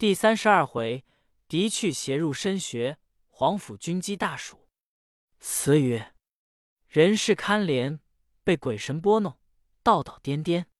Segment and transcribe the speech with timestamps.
[0.00, 1.04] 第三十二回，
[1.46, 4.66] 敌去邪入深穴，皇甫军机大蜀。
[5.40, 6.14] 词曰：
[6.88, 7.98] 人世堪怜，
[8.42, 9.38] 被鬼神拨弄，
[9.82, 10.70] 道道颠颠。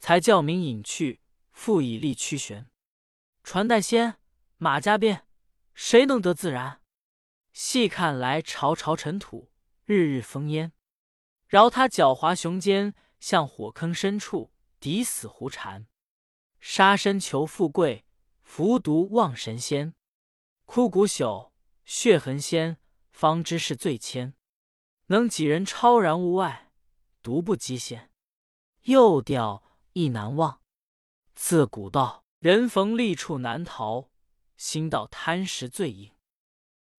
[0.00, 1.20] 才教民隐去，
[1.52, 2.68] 复以力驱玄。
[3.44, 4.16] 传代仙，
[4.56, 5.24] 马加鞭，
[5.72, 6.82] 谁能得自然？
[7.52, 9.52] 细看来，朝朝尘土，
[9.84, 10.72] 日日烽烟。
[11.46, 15.86] 饶他狡猾雄奸，向火坑深处抵死胡缠。
[16.58, 18.04] 杀身求富贵。
[18.48, 19.94] 服毒望神仙，
[20.64, 21.50] 枯骨朽，
[21.84, 22.78] 血痕鲜，
[23.12, 24.32] 方知是罪愆。
[25.08, 26.72] 能几人超然物外，
[27.22, 28.10] 独不积仙。
[28.84, 30.62] 又调亦难忘。
[31.34, 34.08] 自古道，人逢利处难逃，
[34.56, 36.10] 心到贪食最应。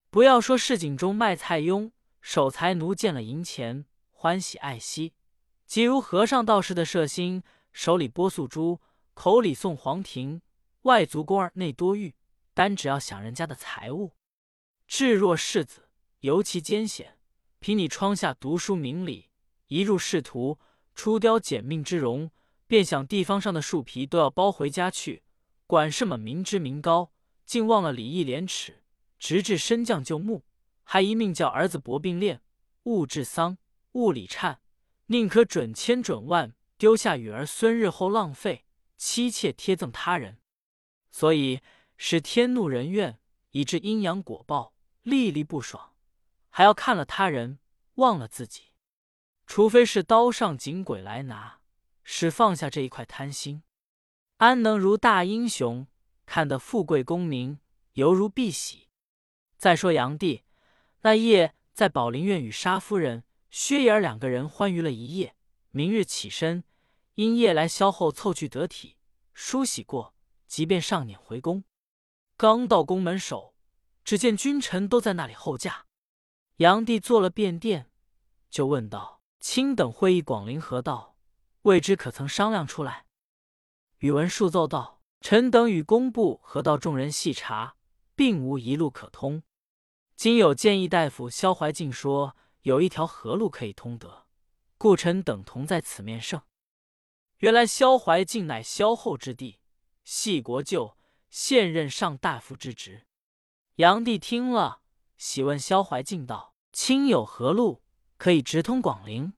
[0.08, 5.14] 不要说市井中卖菜佣，守财奴见了银钱，欢喜爱惜；
[5.66, 8.80] 即如和尚道士的摄心，手里拨素珠，
[9.14, 10.40] 口里诵黄庭。
[10.82, 12.14] 外族宫儿内多欲，
[12.54, 14.16] 单只要想人家的财物。
[14.86, 17.18] 至若世子，尤其艰险。
[17.58, 19.28] 凭你窗下读书明理，
[19.66, 20.58] 一入仕途，
[20.94, 22.30] 出雕减命之容，
[22.66, 25.22] 便想地方上的树皮都要包回家去。
[25.66, 27.12] 管什么民脂民膏，
[27.44, 28.82] 竟忘了礼义廉耻，
[29.18, 30.46] 直至身降就木，
[30.82, 32.40] 还一命叫儿子薄病练，
[32.84, 33.58] 勿治丧，
[33.92, 34.56] 勿礼忏，
[35.08, 38.64] 宁可准千准万，丢下与儿孙，日后浪费，
[38.96, 40.39] 妻妾贴赠他人。
[41.10, 41.60] 所以
[41.96, 43.18] 使天怒人怨，
[43.50, 45.94] 以致阴阳果报，粒粒不爽，
[46.48, 47.58] 还要看了他人，
[47.94, 48.72] 忘了自己。
[49.46, 51.60] 除非是刀上警鬼来拿，
[52.04, 53.64] 使放下这一块贪心，
[54.36, 55.86] 安能如大英雄？
[56.24, 57.58] 看得富贵功名，
[57.94, 58.88] 犹如碧玺。
[59.56, 60.44] 再说杨帝
[61.00, 65.34] 那夜在宝林院与沙夫人、薛姨儿两个人欢愉了一夜，
[65.72, 66.62] 明日起身，
[67.16, 68.96] 因夜来消后凑去得体，
[69.34, 70.14] 梳洗过。
[70.50, 71.62] 即便上辇回宫，
[72.36, 73.54] 刚到宫门首，
[74.02, 75.86] 只见君臣都在那里候驾。
[76.56, 77.88] 炀帝做了便殿，
[78.50, 81.16] 就问道：“卿等会议广陵河道？
[81.62, 83.06] 未知可曾商量出来？”
[83.98, 87.76] 宇文述奏道：“臣等与工部河道众人细查，
[88.16, 89.44] 并无一路可通。
[90.16, 94.26] 今有建议大夫萧怀敬说，有一条河路可以通得，
[94.76, 96.42] 故臣等同在此面圣。
[97.38, 99.58] 原来萧怀敬乃萧后之弟。”
[100.04, 100.96] 系国舅，
[101.28, 103.06] 现任上大夫之职。
[103.76, 104.82] 炀帝听了，
[105.16, 107.82] 喜问萧怀敬道：“卿有何路
[108.16, 109.32] 可以直通广陵？”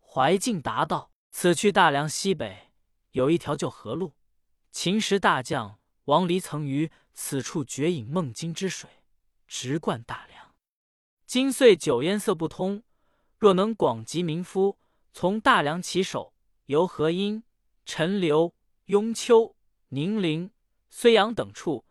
[0.00, 2.70] 怀敬答道：“此去大梁西北，
[3.10, 4.14] 有一条旧河路。
[4.70, 8.88] 秦时大将王离曾于此处绝饮孟津之水，
[9.46, 10.54] 直灌大梁。
[11.26, 12.82] 今岁久淹塞不通，
[13.38, 14.78] 若能广集民夫，
[15.12, 16.34] 从大梁起手，
[16.66, 17.42] 由河阴、
[17.84, 18.54] 陈留、
[18.86, 19.56] 雍丘。”
[19.94, 20.50] 宁陵、
[20.90, 21.84] 睢阳等处，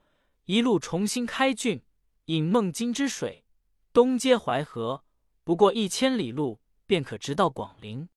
[0.46, 1.84] 一路重新开郡，
[2.26, 3.46] 引孟津之水，
[3.94, 5.06] 东接淮河，
[5.44, 8.10] 不过一千里路，便可直到广陵。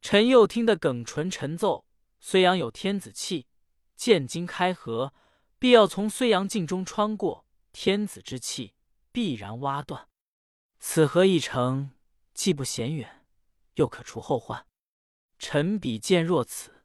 [0.00, 1.84] 臣又听得耿纯陈奏，
[2.22, 3.46] 睢阳有天子气，
[3.94, 5.12] 见今开河，
[5.58, 8.72] 必要从睢阳境中穿过，天子之气
[9.12, 10.08] 必然挖断。
[10.78, 11.90] 此河一程，
[12.32, 13.26] 既不嫌远，
[13.74, 14.66] 又可除后患。
[15.38, 16.79] 臣比见若此。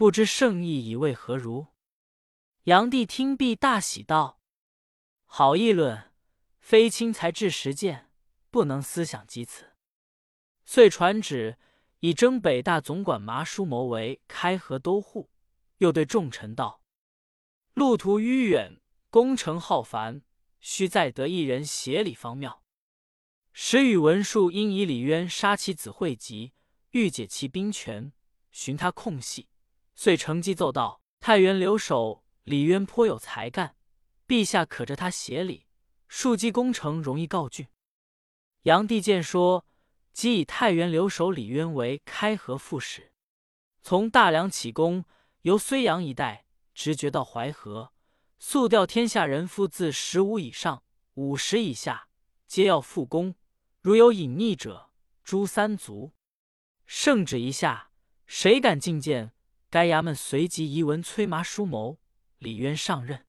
[0.00, 1.66] 不知圣意以为何如？
[2.64, 4.40] 炀帝听毕，大喜道
[5.28, 6.10] ：“好议论，
[6.58, 8.10] 非卿才智实践，
[8.50, 9.72] 不能思想及此。”
[10.64, 11.58] 遂传旨，
[11.98, 15.30] 以征北大总管麻叔谋为开河都护。
[15.76, 16.82] 又对众臣道
[17.74, 18.80] ：“路途迂远，
[19.10, 20.22] 工程浩繁，
[20.60, 22.64] 须再得一人协理方妙。”
[23.52, 26.54] 时宇文述因以李渊杀其子惠及，
[26.92, 28.14] 欲解其兵权，
[28.50, 29.49] 寻他空隙。
[30.02, 33.76] 遂乘机奏道：“太原留守李渊颇有才干，
[34.26, 35.66] 陛下可着他协理，
[36.08, 37.66] 庶基工程容易告竣。”
[38.64, 39.66] 炀帝见说，
[40.14, 43.12] 即以太原留守李渊为开河副使，
[43.82, 45.04] 从大梁起工，
[45.42, 47.92] 由睢阳一带直决到淮河，
[48.38, 50.82] 速调天下人夫自十五以上、
[51.12, 52.08] 五十以下，
[52.46, 53.34] 皆要复工。
[53.82, 54.92] 如有隐匿者，
[55.22, 56.14] 诛三族。
[56.86, 57.90] 圣旨一下，
[58.24, 59.34] 谁敢进谏？
[59.70, 61.98] 该衙门随即移文催麻叔谋
[62.38, 63.24] 李渊上任。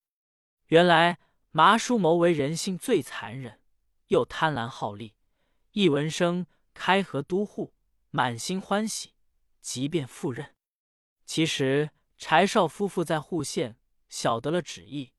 [0.67, 1.19] 原来
[1.51, 3.61] 麻叔谋为人性最残忍，
[4.07, 5.15] 又贪婪好利。
[5.71, 7.73] 一闻声开河都护，
[8.09, 9.13] 满心欢喜，
[9.61, 10.55] 即便赴任。
[11.25, 13.77] 其实柴少夫妇在户县
[14.09, 15.13] 晓得了旨意，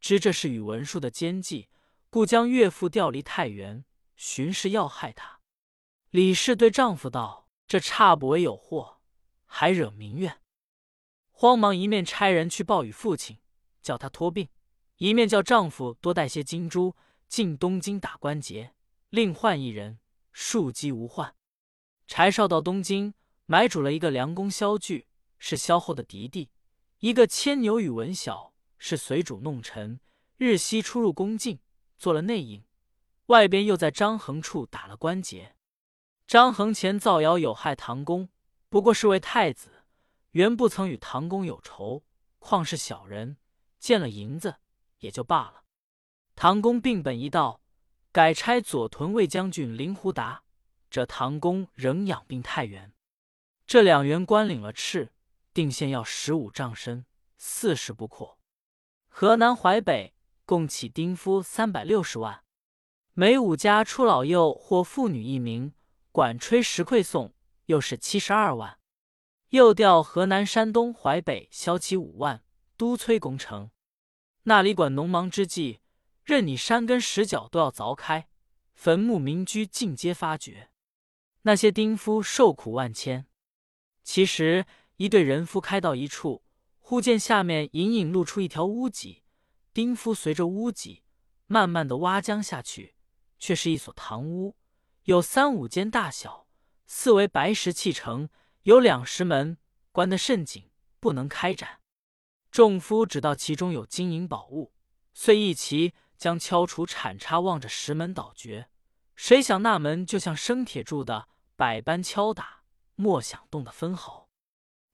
[0.00, 1.68] 知这是宇文述的奸计，
[2.10, 3.84] 故将岳父调离太原，
[4.16, 5.40] 寻事要害他。
[6.10, 9.00] 李氏对丈夫道：“这差不为有祸，
[9.46, 10.40] 还惹民怨。”
[11.36, 13.38] 慌忙一面差人去报与父亲，
[13.82, 14.48] 叫他托病，
[14.98, 16.94] 一面叫丈夫多带些金珠
[17.26, 18.72] 进东京打关节，
[19.10, 19.98] 另换一人，
[20.32, 21.34] 庶几无患。
[22.06, 23.14] 柴少到东京
[23.46, 26.50] 买主了一个梁公萧具，是萧后的嫡弟；
[27.00, 29.98] 一个牵牛与文晓，是随主弄臣，
[30.36, 31.58] 日夕出入宫禁，
[31.98, 32.62] 做了内应。
[33.26, 35.56] 外边又在张衡处打了关节。
[36.28, 38.28] 张衡前造谣有害唐公，
[38.68, 39.73] 不过是为太子，
[40.34, 42.02] 原不曾与唐公有仇，
[42.38, 43.36] 况是小人。
[43.78, 44.56] 见了银子
[44.98, 45.64] 也就罢了。
[46.34, 47.60] 唐公病本一到，
[48.10, 50.42] 改差左屯卫将军林胡达。
[50.90, 52.92] 这唐公仍养病太原。
[53.66, 55.10] 这两员官领了敕，
[55.52, 57.04] 定县要十五丈深，
[57.36, 58.38] 四十不阔。
[59.08, 60.14] 河南淮北
[60.44, 62.42] 共起丁夫三百六十万。
[63.12, 65.74] 每五家出老幼或妇女一名，
[66.10, 67.32] 管吹十馈送，
[67.66, 68.80] 又是七十二万。
[69.54, 72.42] 又调河南、山东、淮北骁骑五万，
[72.76, 73.70] 督催攻城。
[74.42, 75.78] 那里管农忙之际，
[76.24, 78.26] 任你山根石角都要凿开，
[78.72, 80.70] 坟墓民居尽皆发掘。
[81.42, 83.26] 那些丁夫受苦万千。
[84.02, 84.66] 其实
[84.96, 86.42] 一队人夫开到一处，
[86.80, 89.22] 忽见下面隐隐露出一条屋脊，
[89.72, 91.04] 丁夫随着屋脊
[91.46, 92.96] 慢慢的挖将下去，
[93.38, 94.56] 却是一所堂屋，
[95.04, 96.48] 有三五间大小，
[96.86, 98.28] 四围白石砌成，
[98.64, 99.58] 有两石门，
[99.92, 101.80] 关得甚紧，不能开展。
[102.50, 104.72] 众夫只道其中有金银宝物，
[105.12, 108.70] 遂一齐将敲杵铲叉望着石门倒掘。
[109.16, 112.62] 谁想那门就像生铁铸的，百般敲打，
[112.94, 114.30] 莫想动的分毫。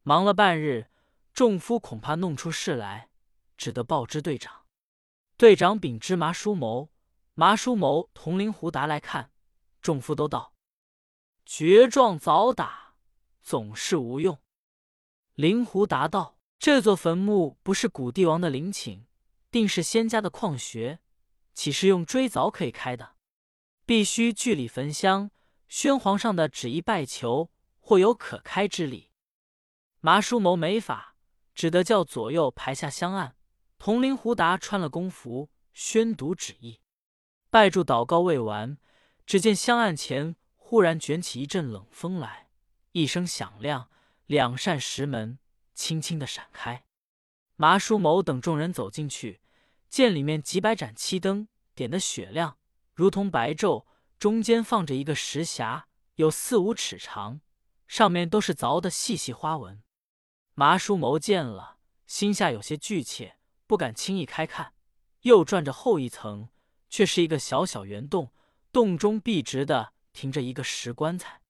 [0.03, 0.91] 忙了半日，
[1.33, 3.09] 众夫恐怕弄出事来，
[3.57, 4.67] 只得报知队长。
[5.37, 6.91] 队长禀知麻叔谋，
[7.35, 9.31] 麻叔谋同林胡达来看，
[9.81, 10.55] 众夫都道：
[11.47, 12.90] 绝状早打，
[13.43, 14.39] 总是无用。
[15.35, 16.37] 林胡答道。
[16.59, 19.07] 这座坟墓不是古帝王的陵寝，
[19.51, 20.99] 定是仙家的矿穴，
[21.55, 23.17] 岂是用锥凿可以开的？
[23.87, 25.31] 必须据理焚香，
[25.69, 29.11] 宣皇上的旨意拜求，或有可开之理。
[30.01, 31.17] 麻叔谋没法，
[31.55, 33.37] 只得叫左右排下香案，
[33.79, 36.83] 同林胡达穿了公服，宣读旨意。
[37.49, 38.77] 拜祝祷告未完，
[39.25, 42.50] 只见香案前忽然卷起一阵冷风来，
[42.93, 43.91] 一声响亮，
[44.27, 45.39] 两扇石门。
[45.73, 46.85] 轻轻的闪开，
[47.57, 49.41] 麻叔谋等众人走进去，
[49.89, 52.59] 见里面几百盏漆灯点的雪亮，
[52.93, 53.87] 如同白昼。
[54.19, 55.85] 中间放着一个石匣，
[56.17, 57.41] 有四五尺长，
[57.89, 59.83] 上面都是凿的细细花纹。
[60.53, 64.75] 麻叔谋见了，心下有些惧怯，不敢轻易开看。
[65.23, 66.51] 又转着后一层，
[66.91, 68.35] 却是一个小小圆洞，
[68.71, 71.41] 洞中笔直的停着一个石棺材。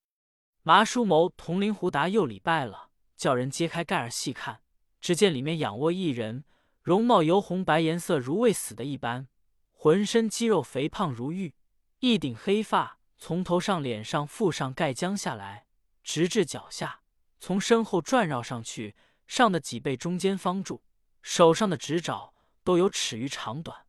[0.63, 2.89] 麻叔谋同林胡达又礼拜了。
[3.17, 4.63] 叫人揭开盖儿细看，
[4.99, 6.43] 只见里面仰卧一人，
[6.81, 9.29] 容貌由红白颜色，如未死的一般，
[9.73, 11.55] 浑身肌肉肥胖如玉，
[11.99, 15.67] 一顶黑发从头上脸上腹上盖将下来，
[16.03, 17.03] 直至脚下，
[17.39, 18.97] 从身后转绕上去，
[19.27, 20.83] 上的脊背中间方住，
[21.21, 22.33] 手上的指爪
[22.65, 23.85] 都有尺余长短。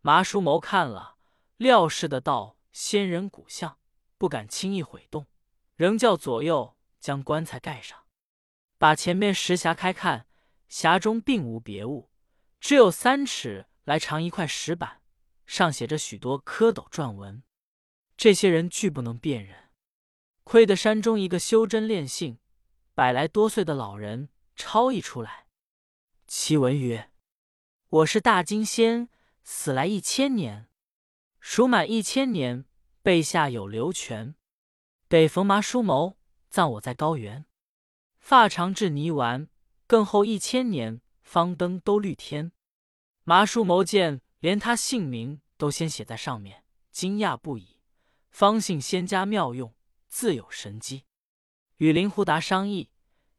[0.00, 1.16] 麻叔谋看了，
[1.58, 3.76] 料是的道仙人骨像，
[4.16, 5.26] 不敢轻易毁动，
[5.76, 8.06] 仍叫左右将棺材盖上。
[8.78, 10.26] 把前面石匣开看，
[10.68, 12.10] 匣中并无别物，
[12.60, 15.00] 只有三尺来长一块石板，
[15.46, 17.42] 上写着许多蝌蚪篆文。
[18.16, 19.70] 这些人俱不能辨认，
[20.42, 22.38] 亏得山中一个修真炼性
[22.94, 25.46] 百来多岁的老人抄译出来。
[26.26, 27.10] 其文曰
[27.88, 29.08] ：“我是大金仙，
[29.42, 30.68] 死来一千年，
[31.40, 32.64] 数满一千年，
[33.02, 34.34] 背下有流泉，
[35.14, 36.18] 北逢麻叔谋，
[36.50, 37.46] 葬我在高原。”
[38.18, 39.48] 发长至泥丸，
[39.86, 42.50] 更后一千年，方登都绿天。
[43.22, 47.78] 麻叔谋见，连他姓名都先写在上面，惊讶不已。
[48.32, 49.72] 方信仙家妙用，
[50.08, 51.04] 自有神机。
[51.76, 52.90] 与林胡达商议，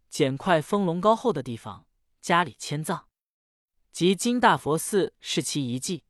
[0.10, 1.86] 捡块丰隆高厚的地方，
[2.22, 3.10] 家里迁葬。
[3.91, 6.05] 及金大佛寺是其遗迹。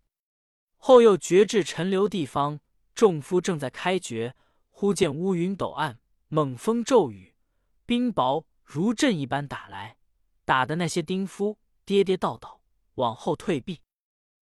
[0.77, 2.59] 后又掘至陈留地方，
[2.93, 4.35] 众夫正在开掘，
[4.77, 7.33] 忽见乌云陡暗，猛风骤雨，
[7.85, 8.43] 冰雹。
[8.61, 9.95] 如阵一般打来，
[10.43, 12.59] 打的那些丁夫跌跌倒倒，
[12.95, 13.79] 往后退避。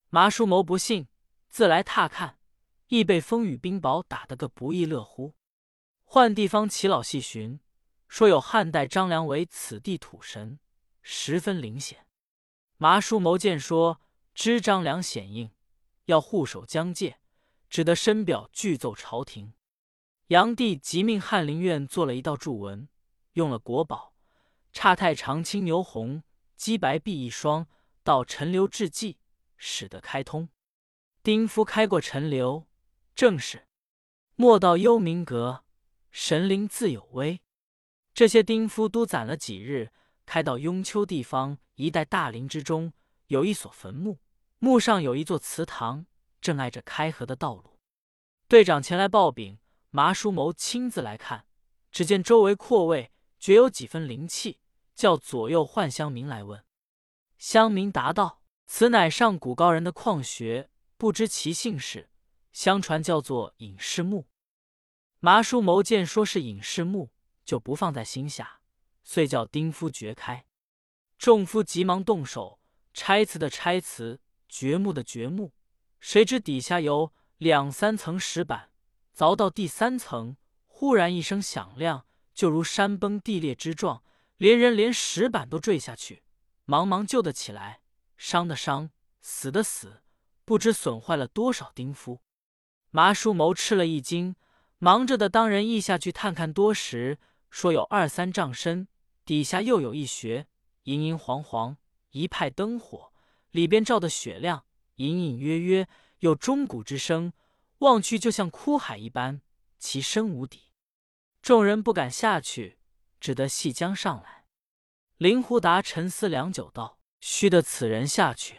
[0.10, 1.08] 麻叔谋不信，
[1.50, 2.40] 自来踏看，
[2.88, 5.36] 亦被风雨冰雹打得个不亦乐乎。
[6.04, 7.60] 换地方耆老细寻，
[8.08, 10.58] 说有汉代张良为此地土神，
[11.04, 12.08] 十分灵显。
[12.78, 14.02] 麻叔谋见说，
[14.34, 15.52] 知张良显应，
[16.06, 17.20] 要护守疆界，
[17.70, 19.54] 只得深表具奏朝廷。
[20.27, 22.88] 炀帝即命翰林院做了一道注文，
[23.34, 24.13] 用了国宝。
[24.72, 26.24] 刹太长青牛红
[26.56, 27.68] 鸡白璧一双，
[28.03, 29.20] 到陈留制计，
[29.58, 30.50] 使得开通。
[31.22, 32.68] 丁夫开过陈留，
[33.13, 33.68] 正是
[34.36, 35.63] 莫道幽冥阁，
[36.10, 37.42] 神灵自有威。
[38.13, 39.92] 这些丁夫都攒了几日，
[40.25, 42.94] 开到雍丘地方一带大林之中，
[43.27, 44.20] 有一所坟墓，
[44.58, 46.08] 墓上有一座祠堂，
[46.42, 47.80] 正挨着开河的道路。
[48.48, 49.60] 队长前来报禀，
[49.95, 51.45] 麻叔谋亲自来看，
[51.91, 54.59] 只见周围阔位，绝有几分灵气，
[54.95, 56.65] 叫左右唤乡民来问。
[57.38, 62.09] 乡民答道：“此乃上古高人的旷穴，不知其姓氏，
[62.51, 64.25] 相传叫做隐士墓。”
[65.21, 67.12] 麻叔谋见说是隐士墓。
[67.45, 68.62] 就不放在心下，
[69.03, 70.45] 遂叫丁夫掘开。
[71.17, 72.62] 众夫急忙动手
[72.93, 75.53] 拆词的拆词，掘墓的掘墓。
[76.00, 78.71] 谁知底下有两三层石板，
[79.15, 84.03] 凿到第三层，忽然一声响亮，就如山崩地裂之状，
[84.38, 86.24] 连人连石板都坠下去。
[86.65, 87.82] 忙忙救得起来，
[88.17, 88.89] 伤的伤，
[89.22, 90.01] 死的死，
[90.46, 92.22] 不知损坏了多少丁夫。
[92.89, 94.36] 麻叔谋吃了一惊，
[94.79, 97.20] 忙着的当人意下去探看多时。
[97.51, 98.88] 说有二三丈深，
[99.25, 100.48] 底下又有一穴，
[100.84, 101.77] 银银黄黄，
[102.10, 103.13] 一派灯火，
[103.51, 104.65] 里边照得雪亮，
[104.96, 105.88] 隐隐约约
[106.20, 107.32] 有钟鼓之声，
[107.84, 109.42] 望去就像哭海一般，
[109.78, 110.72] 其深无底。
[111.42, 112.80] 众人不敢下去，
[113.20, 114.46] 只得细将上来。
[115.18, 118.58] 林狐达沉思良久，道：“须得此人下去，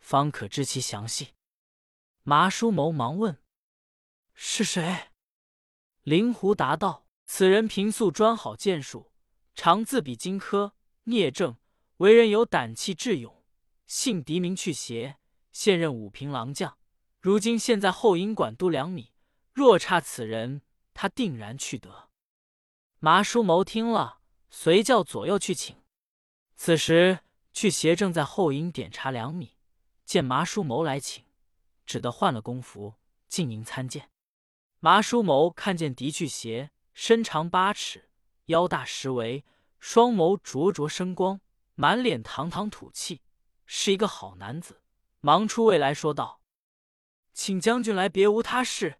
[0.00, 1.34] 方可知其详细。”
[2.24, 3.40] 麻叔谋忙问
[4.34, 5.10] ：“是谁？”
[6.02, 7.06] 灵狐达道。
[7.30, 9.12] 此人平素专好剑术，
[9.54, 10.72] 常自比荆轲、
[11.04, 11.58] 聂政，
[11.98, 13.44] 为人有胆气智勇，
[13.86, 15.18] 姓狄名去邪，
[15.52, 16.77] 现任武平郎将。
[17.20, 19.12] 如今现在后营管督两米，
[19.52, 20.62] 若差此人，
[20.94, 22.08] 他定然去得。
[22.98, 24.20] 麻叔谋听了，
[24.50, 25.76] 随叫左右去请。
[26.56, 27.20] 此时
[27.52, 29.56] 去邪正在后营点茶两米，
[30.04, 31.24] 见麻叔谋来请，
[31.86, 32.94] 只得换了工服，
[33.28, 34.10] 进营参见。
[34.80, 36.70] 麻叔谋看见狄去邪。
[36.94, 38.10] 身长八尺，
[38.46, 39.44] 腰大十围，
[39.78, 41.40] 双眸灼灼生光，
[41.76, 43.22] 满脸堂堂土气，
[43.66, 44.82] 是一个好男子。
[45.20, 46.37] 忙出位来说道
[47.38, 48.98] ：“请将军来，别无他事。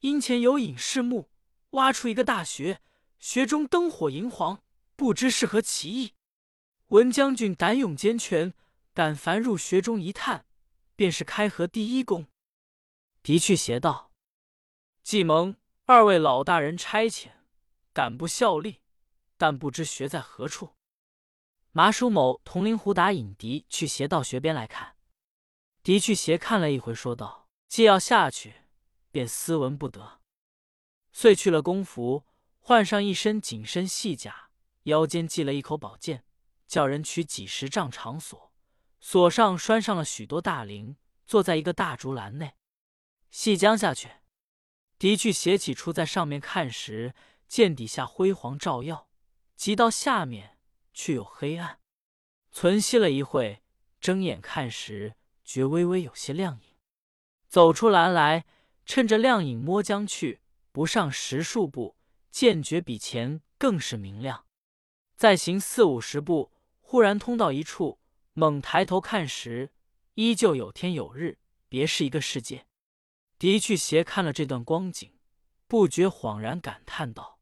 [0.00, 1.30] 因前有隐士墓，
[1.70, 2.80] 挖出一个大穴，
[3.20, 4.60] 穴中灯火银黄，
[4.96, 6.14] 不知是何奇异。
[6.88, 8.52] 闻将军胆勇坚全，
[8.92, 10.46] 敢凡入穴中一探，
[10.96, 12.26] 便是开河第一功。”
[13.22, 14.10] 狄去邪道
[15.04, 17.28] ：“既蒙二位老大人差遣。”
[17.94, 18.80] 敢不效力，
[19.36, 20.70] 但不知学在何处。
[21.70, 24.96] 麻叔某同灵狐打引敌去邪道学边来看，
[25.84, 28.62] 狄去邪看了一回，说道：“既要下去，
[29.10, 30.20] 便斯文不得。”
[31.12, 32.24] 遂去了工服，
[32.58, 34.50] 换上一身紧身细甲，
[34.84, 36.24] 腰间系了一口宝剑，
[36.66, 38.52] 叫人取几十丈长锁，
[39.00, 40.96] 锁上拴上了许多大铃，
[41.26, 42.54] 坐在一个大竹篮内，
[43.30, 44.10] 细将下去。
[44.98, 47.14] 敌去邪起初在上面看时。
[47.48, 49.08] 见底下辉煌照耀，
[49.54, 50.58] 急到下面
[50.92, 51.78] 却又黑暗。
[52.50, 53.62] 存息了一会，
[54.00, 56.75] 睁眼看时，觉微微有些亮影。
[57.56, 58.44] 走出栏来，
[58.84, 60.40] 趁着亮影摸将去，
[60.72, 61.96] 不上十数步，
[62.30, 64.44] 见觉比前更是明亮。
[65.16, 67.98] 再行四五十步，忽然通到一处，
[68.34, 69.72] 猛抬头看时，
[70.16, 71.38] 依旧有天有日，
[71.70, 72.66] 别是一个世界。
[73.38, 75.14] 狄去斜看了这段光景，
[75.66, 77.38] 不觉恍然感叹道。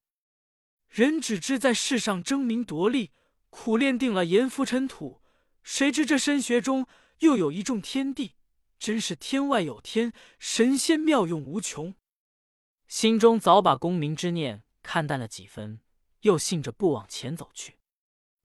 [0.88, 3.10] 人只知在世上争名夺利，
[3.50, 5.20] 苦练定了阎浮尘土，
[5.64, 6.86] 谁知这深穴中
[7.18, 8.36] 又有一众天地，
[8.84, 11.94] 真是天外有天，神仙妙用无穷。
[12.86, 15.80] 心中早把功名之念看淡了几分，
[16.20, 17.78] 又信着不往前走去。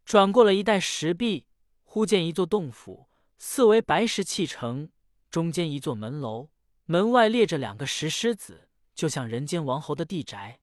[0.06, 1.46] 转过了一带石壁，
[1.84, 4.90] 忽见一座洞府，四围白石砌成，
[5.30, 6.48] 中间一座门楼，
[6.86, 10.62] 门外列着两个石狮子，就像人间王侯的地宅。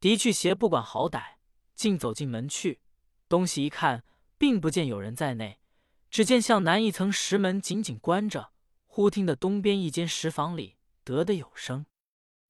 [0.00, 1.36] 狄去邪不管好歹，
[1.74, 2.82] 竟走进门去。
[3.26, 4.04] 东西一看，
[4.36, 5.60] 并不见有人在内，
[6.10, 8.52] 只见向南一层石门紧紧关着。
[8.88, 11.86] 忽听得东边一间石房里得的有声。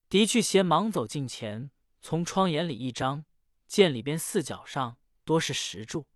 [0.08, 3.26] 狄去邪忙走近前，从窗眼里一张，
[3.66, 6.06] 见里边四角上多是石柱，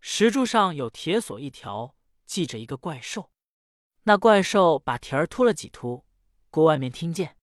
[0.00, 1.96] 石柱上有铁锁一条，
[2.26, 3.32] 系着一个怪兽。
[4.04, 6.04] 那怪兽把蹄儿突了几突，
[6.48, 7.36] 过外面听见。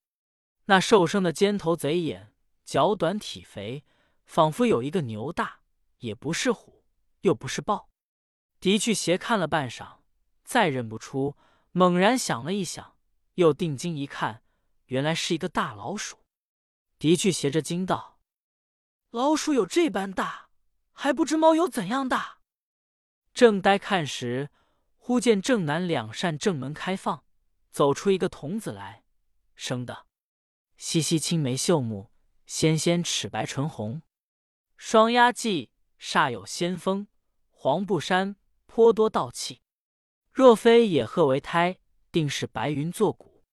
[0.65, 2.34] 那兽生的尖头贼眼。
[2.65, 3.86] 脚短体肥，
[4.25, 5.62] 仿佛有一个牛大，
[6.00, 6.84] 也不是虎，
[7.22, 7.89] 又不是豹。
[8.60, 10.00] 狄去斜看了半晌，
[10.44, 11.38] 再认不出，
[11.77, 12.98] 猛然想了一想，
[13.36, 14.41] 又定睛一看，
[14.86, 16.17] 原来是一个大老鼠。
[16.98, 18.19] 狄去斜着惊道
[19.13, 20.50] ：“老鼠有这般大，
[20.91, 22.39] 还不知猫有怎样大。”
[23.31, 24.50] 正呆看时，
[24.96, 27.24] 忽见正南两扇正门开放，
[27.69, 29.03] 走出一个童子来，
[29.53, 30.07] 生的
[30.77, 32.10] 细细青眉秀目，
[32.48, 34.01] 纤纤齿白唇红，
[34.77, 35.69] 双鸭髻
[36.00, 37.07] 煞有仙风，
[37.51, 39.62] 黄布衫颇多道气。
[40.38, 41.79] 若非野鹤为胎，
[42.12, 43.44] 定是白云作骨。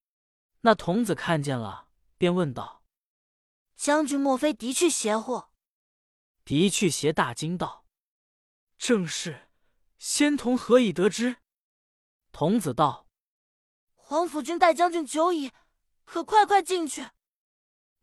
[0.60, 1.88] 那童子看见了，
[2.18, 2.84] 便问道
[3.74, 5.44] ：“将军莫非的去邪乎？”
[6.44, 7.86] 的去邪大惊道
[8.76, 9.48] ：“正是，
[9.96, 11.36] 仙童何以得知？”
[12.32, 13.08] 童子道
[13.96, 15.52] ：“皇甫君待将军久矣，
[16.04, 17.08] 可快快进去。”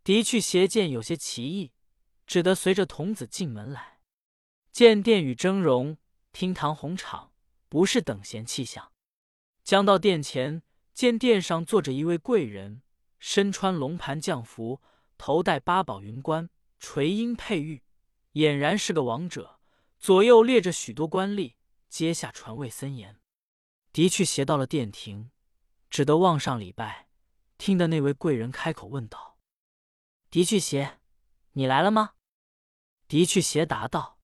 [0.04, 1.72] 的去邪见有些奇异，
[2.26, 4.00] 只得随着童子进门来，
[4.72, 5.98] 见殿宇峥嵘，
[6.32, 7.31] 厅堂宏敞。
[7.72, 8.92] 不是等闲气象。
[9.64, 10.62] 将到殿前，
[10.94, 12.82] 见殿上坐着一位贵人，
[13.18, 14.82] 身穿龙盘将服，
[15.18, 16.50] 头戴八宝云冠，
[16.80, 17.82] 垂缨佩玉，
[18.34, 19.62] 俨然是个王者。
[19.98, 21.54] 左右列着许多官吏，
[21.88, 23.22] 阶下传位森严。
[23.94, 25.32] 的去邪到了殿庭，
[25.90, 27.08] 只得望上礼拜。
[27.58, 29.38] 听得那位贵人开口问道
[30.30, 31.00] ：“的去邪，
[31.54, 32.16] 你来了吗？”
[33.08, 34.20] 的去邪答道：“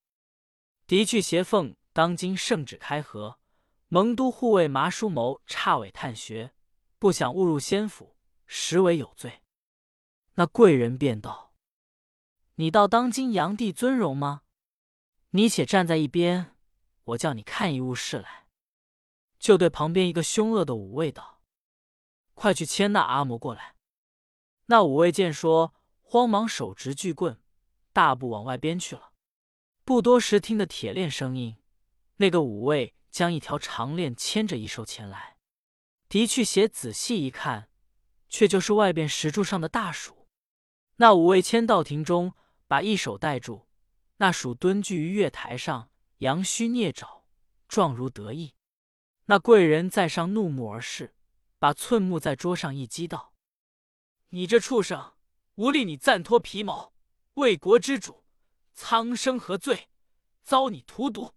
[0.85, 3.39] 的去邪奉。”当今圣旨开河，
[3.87, 6.53] 蒙都护卫麻叔谋差伪探学，
[6.99, 9.41] 不想误入仙府，实为有罪。
[10.35, 11.55] 那贵人便道
[12.53, 14.43] ：“你道当今炀帝尊荣吗？
[15.31, 16.55] 你且站在一边，
[17.03, 18.45] 我叫你看一物事来。”
[19.41, 21.41] 就对旁边一个凶恶的武卫道
[22.35, 23.73] ：“快去牵那阿嬷过来。”
[24.69, 25.73] 那武卫见说，
[26.03, 27.41] 慌忙手执巨棍，
[27.91, 29.13] 大步往外边去了。
[29.83, 31.57] 不多时，听得铁链声音。
[32.17, 35.37] 那个五卫将一条长链牵着一兽前来，
[36.09, 37.69] 的去邪仔细一看，
[38.29, 40.27] 却就是外边石柱上的大鼠。
[40.97, 42.33] 那五卫牵到庭中，
[42.67, 43.67] 把一手带住，
[44.17, 47.23] 那鼠蹲踞于月台上，扬须蹑爪，
[47.67, 48.55] 状如得意。
[49.25, 51.13] 那贵人在上怒目而视，
[51.59, 53.33] 把寸木在桌上一击，道
[54.29, 55.13] ：“你这畜生，
[55.55, 56.93] 无力你暂脱皮毛，
[57.35, 58.23] 为国之主，
[58.73, 59.89] 苍生何罪？
[60.43, 61.33] 遭你荼毒！”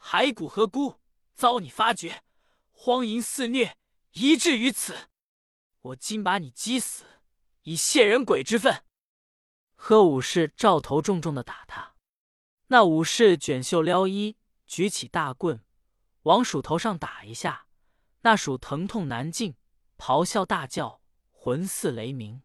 [0.00, 0.96] 骸骨何辜？
[1.34, 2.22] 遭你发觉，
[2.70, 3.76] 荒淫肆虐，
[4.12, 5.08] 以至于此。
[5.80, 7.04] 我今把你击死，
[7.62, 8.84] 以泄人鬼之愤。
[9.74, 11.94] 贺武士照头重重的打他。
[12.66, 14.36] 那武士卷袖撩衣，
[14.66, 15.64] 举起大棍，
[16.24, 17.66] 往鼠头上打一下。
[18.20, 19.56] 那鼠疼痛难禁，
[19.96, 22.42] 咆哮大叫，魂似雷鸣。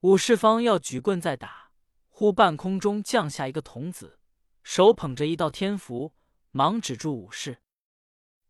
[0.00, 1.72] 武士方要举棍再打，
[2.08, 4.18] 忽半空中降下一个童子，
[4.62, 6.14] 手捧着一道天符。
[6.56, 7.60] 忙止住武士，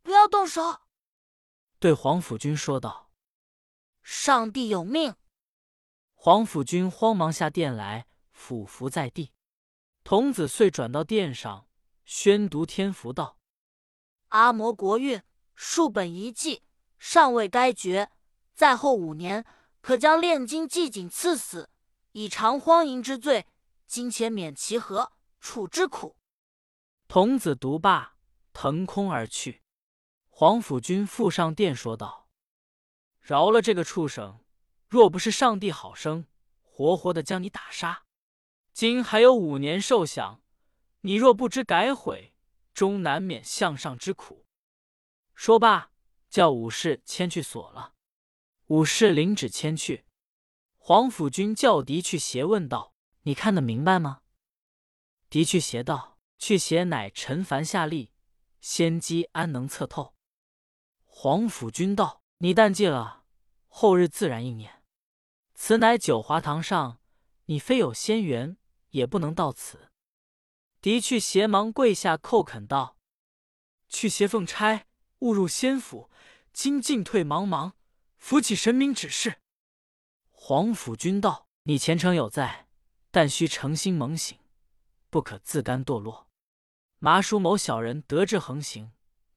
[0.02, 0.82] 不要动手。
[1.78, 3.10] 对黄甫君说道
[4.04, 5.16] ：“上帝有命。”
[6.12, 9.32] 黄甫君慌忙下殿来，俯伏在地。
[10.02, 11.66] 童子遂转到殿上，
[12.04, 13.38] 宣读天符道
[14.28, 15.22] ：“阿摩国运，
[15.54, 16.62] 数本遗迹，
[16.98, 18.10] 尚未该绝。
[18.52, 19.46] 在后五年，
[19.80, 21.70] 可将炼金祭景赐死，
[22.12, 23.46] 以偿荒淫之罪。
[23.86, 26.18] 今且免其何，处之苦。”
[27.14, 28.16] 童子读罢，
[28.52, 29.62] 腾空而去。
[30.30, 32.28] 黄甫君复上殿说道
[33.22, 34.40] ：“饶了这个畜生，
[34.88, 36.26] 若不是上帝好生，
[36.60, 38.02] 活活的将你打杀。
[38.72, 40.42] 今还有五年受享，
[41.02, 42.34] 你若不知改悔，
[42.72, 44.44] 终难免向上之苦。”
[45.36, 45.92] 说罢，
[46.28, 47.94] 叫武士牵去锁了。
[48.66, 50.04] 武士领旨牵去。
[50.78, 54.22] 黄甫君叫狄去邪问道：“你看得明白吗？”
[55.30, 56.13] 狄去邪道。
[56.38, 58.10] 去邪乃陈凡下吏，
[58.60, 60.14] 仙机安能测透？
[61.04, 63.24] 黄甫君道：“你但记了，
[63.68, 64.82] 后日自然应验。
[65.54, 67.00] 此乃九华堂上，
[67.46, 68.56] 你非有仙缘，
[68.90, 69.90] 也不能到此。”
[70.82, 72.98] 狄去邪忙跪下叩恳道
[73.88, 74.86] ：“去邪奉差
[75.20, 76.10] 误入仙府，
[76.52, 77.72] 今进退茫茫，
[78.18, 79.40] 扶起神明指示。”
[80.30, 82.68] 黄甫君道：“你前程有在，
[83.10, 84.38] 但需诚心猛醒，
[85.14, 86.28] 不可自甘堕落。”
[86.98, 88.90] 麻叔某小人得志横行，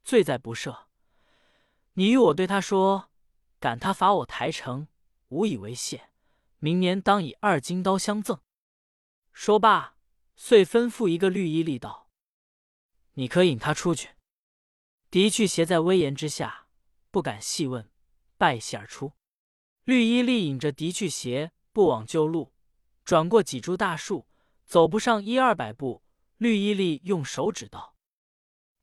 [0.04, 0.86] 罪在不赦。
[1.94, 3.12] 你与我对他说，
[3.60, 4.88] 赶他罚我台城，
[5.28, 6.10] 无以为谢。
[6.58, 8.42] 明年当以二金刀相赠。
[9.32, 9.98] 说罢，
[10.36, 12.10] 遂吩咐一个绿衣吏道
[13.14, 14.16] ：“你可引他出去。”
[15.12, 16.70] 狄去邪在威严之下，
[17.12, 17.88] 不敢细问，
[18.36, 19.14] 拜谢而出。
[19.84, 22.52] 绿衣吏引着狄去邪，不往旧路，
[23.06, 24.27] 转过几株大树，
[24.68, 26.04] 走不上一二百步。
[26.38, 27.96] 绿衣吏用手指道：“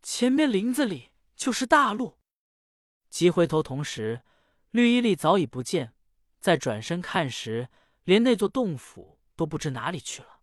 [0.02, 2.18] 前面林子里就是大路。”
[3.08, 4.24] 急回头，同时
[4.72, 5.94] 绿衣丽早已不见。
[6.40, 7.68] 再转身看时，
[8.02, 10.40] 连那座洞府都不知哪里去了。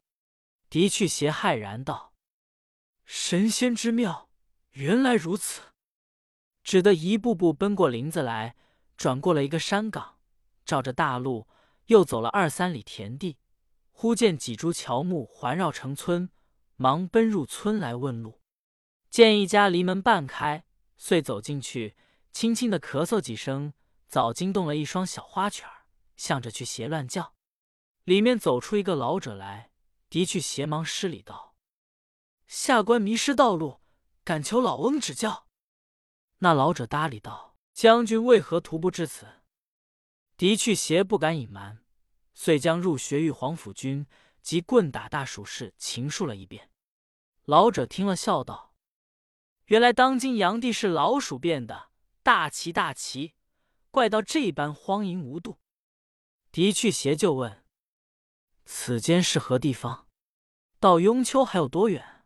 [0.69, 2.13] 狄去邪骇然道
[3.03, 4.29] ：“神仙之妙，
[4.71, 5.73] 原来如此！”
[6.63, 8.55] 只得一步步奔过林子来，
[8.95, 10.17] 转过了一个山岗，
[10.63, 11.49] 照着大路
[11.87, 13.37] 又走了二三里田地，
[14.01, 16.31] 忽见几株乔木环绕城村，
[16.75, 18.41] 忙奔入村来问路。
[19.11, 20.65] 见一家篱门半开，
[20.97, 21.95] 遂走进去，
[22.31, 23.73] 轻轻的咳嗽几声，
[24.07, 25.85] 早惊动了一双小花犬儿，
[26.15, 27.35] 向着去邪乱叫。
[28.03, 29.69] 里面走出一个老者来，
[30.09, 31.53] 的去邪忙施礼道
[32.47, 33.81] ：“下官迷失道路，
[34.23, 35.45] 敢求老翁指教。”
[36.41, 39.27] 那老者搭理道：“将军为何徒步至此？”
[40.37, 41.80] 的去邪不敢隐瞒，
[42.43, 44.07] 遂将入学遇黄甫君
[44.41, 46.71] 及棍打大蜀事情述了一遍。
[47.45, 48.73] 老者听了，笑道。
[49.65, 51.91] 原来当今炀帝是老鼠变的，
[52.23, 53.35] 大奇大奇，
[53.91, 55.59] 怪到这般荒淫无度。
[56.51, 57.63] 狄去邪就问
[58.65, 60.07] ：“此间是何地方？
[60.79, 62.25] 到雍丘还有多远？”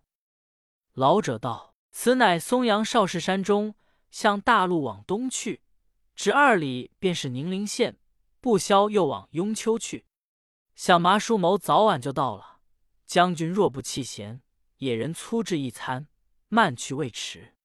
[0.95, 3.75] 老者道：“此乃松阳少室山中，
[4.09, 5.61] 向大路往东去，
[6.15, 7.99] 只二里便是宁陵县。
[8.39, 10.04] 不消又往雍丘去，
[10.75, 12.59] 想麻叔谋早晚就到了。
[13.05, 14.41] 将军若不弃贤，
[14.77, 16.07] 野人粗制一餐。”
[16.47, 17.55] 慢去未迟，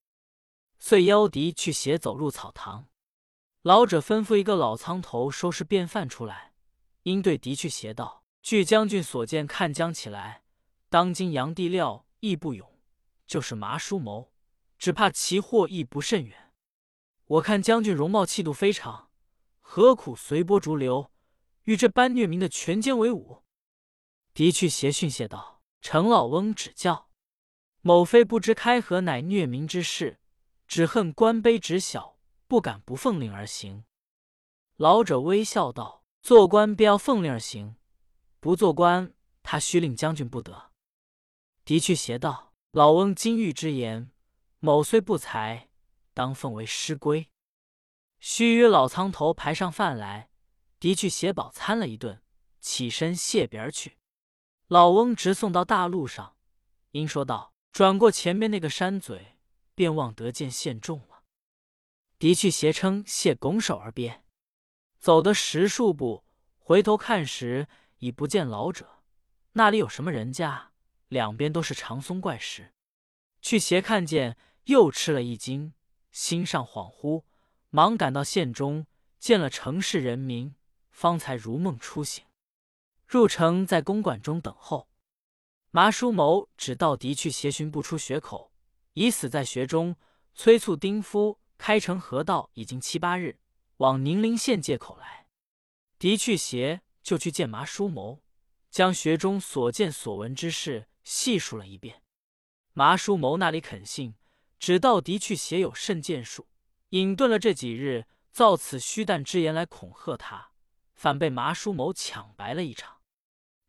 [0.79, 2.89] 遂邀狄去携走入草堂。
[3.61, 6.55] 老者吩咐一个老苍头收拾便饭出来，
[7.03, 10.45] 因对狄去邪道：“据将军所见，看将起来，
[10.89, 12.81] 当今杨帝料亦不勇，
[13.27, 14.33] 就是麻叔谋，
[14.79, 16.55] 只怕其祸亦不甚远。
[17.27, 19.11] 我看将军容貌气度非常，
[19.61, 21.10] 何苦随波逐流，
[21.71, 23.45] 与这般虐民的权奸为伍？”
[24.35, 27.09] 狄去邪训谢道：“程老翁指教。”
[27.81, 30.19] 某非不知开河乃虐民之事，
[30.67, 33.85] 只恨官卑职小，不敢不奉令而行。
[34.77, 37.77] 老者微笑道：“做官便要奉令而行，
[38.41, 40.73] 不做官，他须令将军不得。”
[41.65, 44.11] 狄去邪道：“老翁金玉之言，
[44.59, 45.69] 某虽不才，
[46.13, 47.31] 当奉为师规。”
[48.19, 50.30] 须约老苍头排上饭来，
[50.81, 52.21] 的去邪饱餐了一顿，
[52.61, 53.99] 起身谢别而去。
[54.67, 56.35] 老翁直送到大路上，
[56.91, 57.55] 因说道。
[57.73, 59.39] 转过前面那个山嘴，
[59.77, 61.23] 便望得见县众了。
[62.19, 64.25] 狄去斜称谢拱手而别，
[64.99, 66.25] 走得十数步，
[66.59, 69.05] 回头看时，已不见老者。
[69.53, 70.73] 那里有什么人家？
[71.07, 72.75] 两边都是长松怪石。
[73.41, 75.73] 去斜看见，又吃了一惊，
[76.11, 77.23] 心上恍惚，
[77.69, 78.89] 忙赶到县中，
[79.21, 80.57] 见了城市人民，
[81.01, 82.23] 方才如梦初醒。
[83.07, 84.87] 入城，在公馆中等候。
[85.71, 88.53] 麻叔谋只道敌去邪寻不出穴口，
[88.93, 89.97] 已死在穴中。
[90.35, 93.39] 催促丁夫开城河道，已经七八日，
[93.79, 95.27] 往宁陵县借口来。
[95.99, 98.23] 狄去邪就去见麻叔谋，
[98.71, 102.03] 将学中所见所闻之事细述了一遍。
[102.75, 104.17] 麻叔谋那里肯信，
[104.59, 106.47] 只道狄去邪有甚剑术，
[106.91, 110.50] 隐遁了这几日，造此虚诞之言来恐吓他，
[111.01, 112.99] 反被麻叔谋抢白了一场。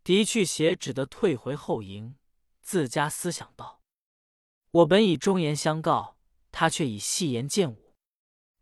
[0.04, 2.17] 狄去邪只得退回后营，
[2.62, 3.82] 自家思想道
[4.72, 6.17] ：“我本以忠言相告，
[6.52, 7.96] 他却以戏言见武。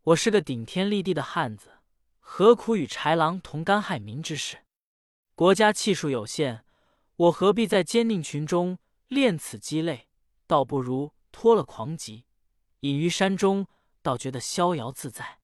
[0.03, 1.79] 我是个顶天立地的汉子，
[2.19, 4.59] 何苦与豺狼同甘害民之事？
[5.33, 6.63] 国家气数有限，
[7.15, 8.77] 我何必在奸佞群中
[9.07, 10.07] 练此鸡肋？
[10.45, 12.25] 倒不如脱了狂疾，
[12.81, 13.65] 隐于山中，
[14.03, 15.39] 倒觉得逍遥自在。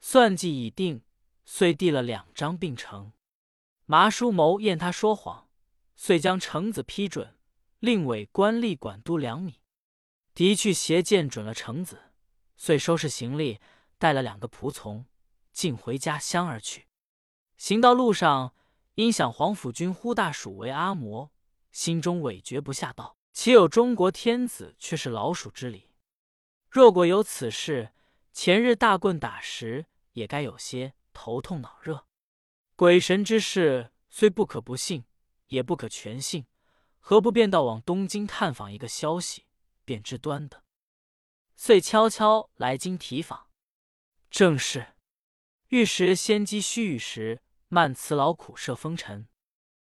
[0.00, 1.02] 算计已定，
[1.52, 3.12] 遂递了两张并呈。”
[3.84, 5.48] 麻叔谋验他说谎，
[5.96, 7.36] 遂将橙子批准，
[7.80, 9.60] 令委官吏管督粮米。
[10.32, 12.12] 狄去邪见准了橙子，
[12.56, 13.58] 遂收拾行李，
[13.98, 15.06] 带了两个仆从，
[15.52, 16.86] 径回家乡而去。
[17.56, 18.54] 行到路上，
[18.94, 21.30] 因想黄甫君呼大鼠为阿嬷，
[21.72, 25.90] 心中委决不下道：岂有中国天子却是老鼠之理？
[26.70, 27.92] 若果有此事，
[28.32, 32.06] 前日大棍打时，也该有些头痛脑热。
[32.76, 35.04] 鬼神之事虽不可不信，
[35.48, 36.46] 也不可全信，
[36.98, 39.44] 何不便到往东京探访一个消息，
[39.84, 40.64] 便知端的。
[41.56, 43.48] 遂悄悄来京提访。
[44.30, 44.94] 正是
[45.68, 49.28] 玉石先机须臾时，慢辞劳苦涉风尘。